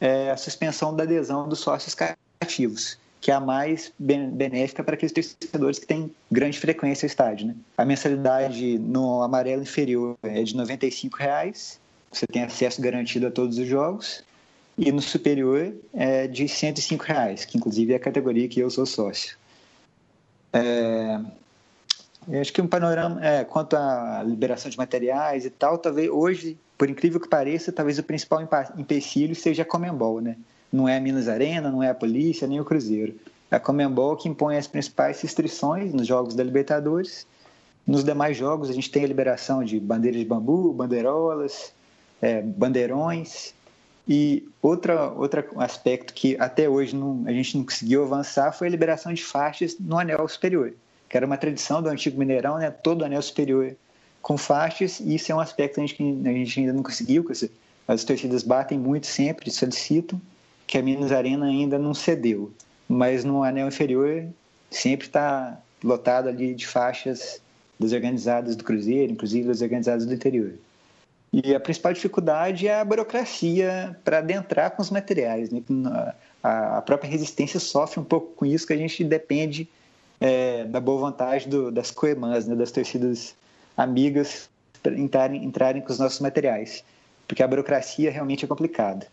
[0.00, 5.12] é a suspensão da adesão dos sócios cativos, que é a mais benéfica para aqueles
[5.12, 7.46] torcedores que têm grande frequência ao estádio.
[7.46, 7.54] Né?
[7.78, 11.80] A mensalidade no amarelo inferior é de 95 reais,
[12.10, 14.22] você tem acesso garantido a todos os jogos,
[14.76, 18.84] e no superior é de 105 reais, que inclusive é a categoria que eu sou
[18.84, 19.36] sócio.
[20.52, 21.20] É,
[22.28, 26.56] eu acho que um panorama, é, quanto à liberação de materiais e tal, talvez hoje,
[26.78, 28.40] por incrível que pareça, talvez o principal
[28.76, 30.36] empecilho seja a Comembol, né?
[30.72, 33.14] Não é a Minas Arena, não é a polícia, nem o Cruzeiro.
[33.50, 37.26] É a Comembol que impõe as principais restrições nos jogos da Libertadores.
[37.86, 41.72] Nos demais jogos, a gente tem a liberação de bandeiras de bambu, bandeirolas,
[42.20, 43.52] é, bandeirões.
[44.08, 48.70] E outra, outro aspecto que até hoje não, a gente não conseguiu avançar foi a
[48.70, 50.72] liberação de faixas no anel superior
[51.12, 52.70] que era uma tradição do antigo Mineirão, né?
[52.70, 53.76] todo o anel superior
[54.22, 57.22] com faixas, e isso é um aspecto que a gente, a gente ainda não conseguiu,
[57.86, 60.18] as torcidas batem muito sempre, solicitam,
[60.66, 62.50] que a Minas Arena ainda não cedeu.
[62.88, 64.24] mas no anel inferior
[64.70, 67.42] sempre está lotado ali de faixas
[67.78, 70.54] das organizadas do Cruzeiro, inclusive das organizadas do interior.
[71.30, 75.50] E a principal dificuldade é a burocracia para adentrar com os materiais.
[75.50, 75.62] Né?
[76.42, 79.68] A própria resistência sofre um pouco com isso, que a gente depende
[80.22, 82.54] é, da boa vontade do, das coemãs, né?
[82.54, 83.34] das torcidas
[83.76, 84.48] amigas,
[84.86, 86.84] entrarem, entrarem com os nossos materiais.
[87.26, 89.08] Porque a burocracia realmente é complicada.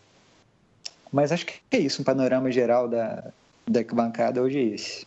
[1.10, 3.32] Mas acho que é isso, um panorama geral da,
[3.66, 5.06] da bancada hoje é esse.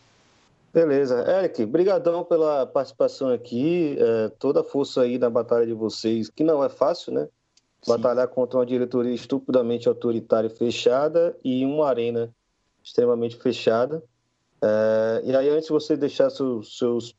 [0.73, 1.23] Beleza.
[1.39, 6.43] Eric, brigadão pela participação aqui, é, toda a força aí na batalha de vocês, que
[6.43, 7.29] não é fácil, né?
[7.81, 7.91] Sim.
[7.91, 12.33] Batalhar contra uma diretoria estupidamente autoritária e fechada e uma arena
[12.83, 14.03] extremamente fechada.
[14.63, 17.15] É, e aí, antes de você deixar seus, seus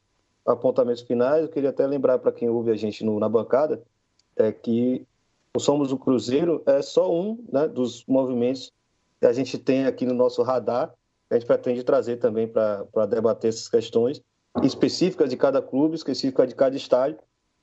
[0.46, 3.82] apontamentos finais, eu queria até lembrar para quem ouve a gente no, na bancada
[4.36, 5.06] é que
[5.54, 8.72] o Somos o Cruzeiro é só um né, dos movimentos
[9.20, 10.92] que a gente tem aqui no nosso radar
[11.30, 14.22] a gente pretende trazer também para debater essas questões
[14.62, 17.18] específicas de cada clube, específicas de cada estádio,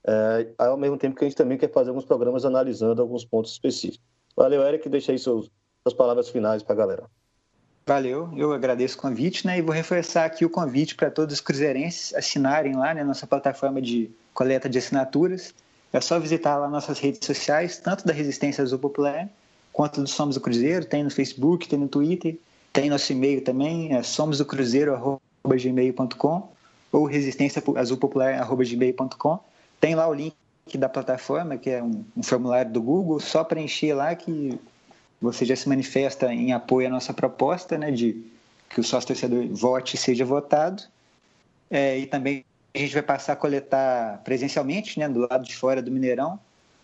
[0.06, 3.52] é, ao mesmo tempo que a gente também quer fazer alguns programas analisando alguns pontos
[3.52, 4.06] específicos.
[4.36, 5.50] Valeu, Eric, deixa aí seus,
[5.84, 7.10] suas palavras finais para a galera.
[7.86, 9.58] Valeu, eu agradeço o convite, né?
[9.58, 13.82] E vou reforçar aqui o convite para todos os cruzeirenses assinarem lá, né, nossa plataforma
[13.82, 15.54] de coleta de assinaturas.
[15.92, 19.28] É só visitar lá nossas redes sociais, tanto da Resistência Azul Popular
[19.72, 22.38] quanto do Somos o Cruzeiro, tem no Facebook, tem no Twitter.
[22.74, 26.50] Tem nosso e-mail também, é somosdocruzeiro.gmail.com
[26.92, 29.40] ou resistênciaazulpopular.gmail.com.
[29.80, 30.34] Tem lá o link
[30.76, 34.58] da plataforma, que é um, um, formulário do Google, só preencher lá que
[35.22, 38.24] você já se manifesta em apoio à nossa proposta, né, de
[38.70, 40.84] que o sócio torcedor vote e seja votado.
[41.70, 42.44] É, e também
[42.74, 46.40] a gente vai passar a coletar presencialmente, né, do lado de fora do Mineirão,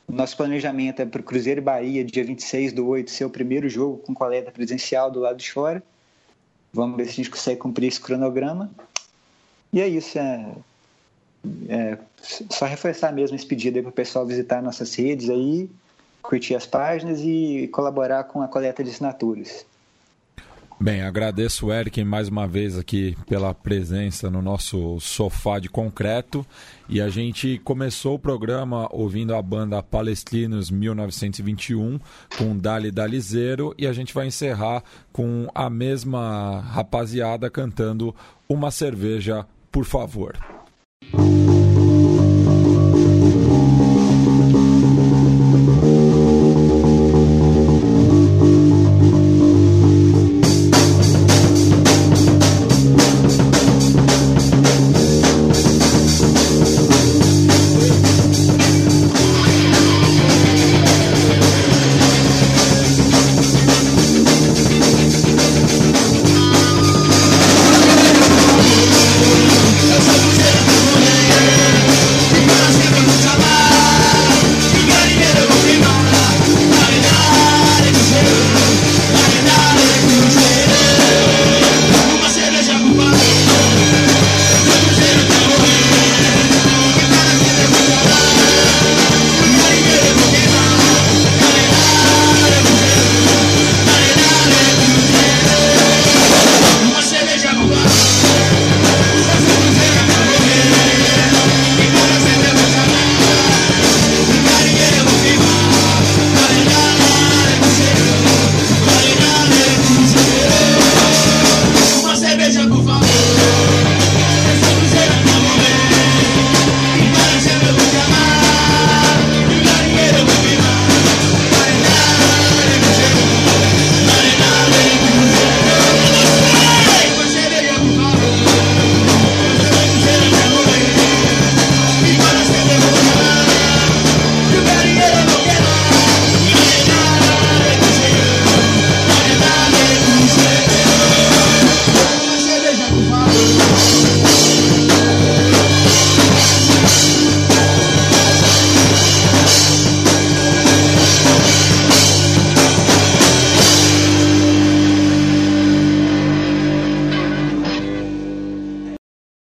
[0.07, 3.67] nosso planejamento é para o Cruzeiro e Bahia, dia 26 do 8, ser o primeiro
[3.67, 5.83] jogo com coleta presencial do lado de fora.
[6.73, 8.71] Vamos ver se a gente consegue cumprir esse cronograma.
[9.73, 10.17] E é isso.
[10.17, 10.55] É,
[11.67, 15.69] é só reforçar mesmo esse pedido para o pessoal visitar nossas redes aí,
[16.21, 19.65] curtir as páginas e colaborar com a coleta de assinaturas.
[20.79, 26.45] Bem, agradeço o Eric mais uma vez aqui pela presença no nosso sofá de concreto.
[26.87, 31.99] E a gente começou o programa ouvindo a banda Palestrinos 1921
[32.37, 38.15] com Dali Dalizeiro e a gente vai encerrar com a mesma rapaziada cantando
[38.47, 40.37] Uma Cerveja, por favor.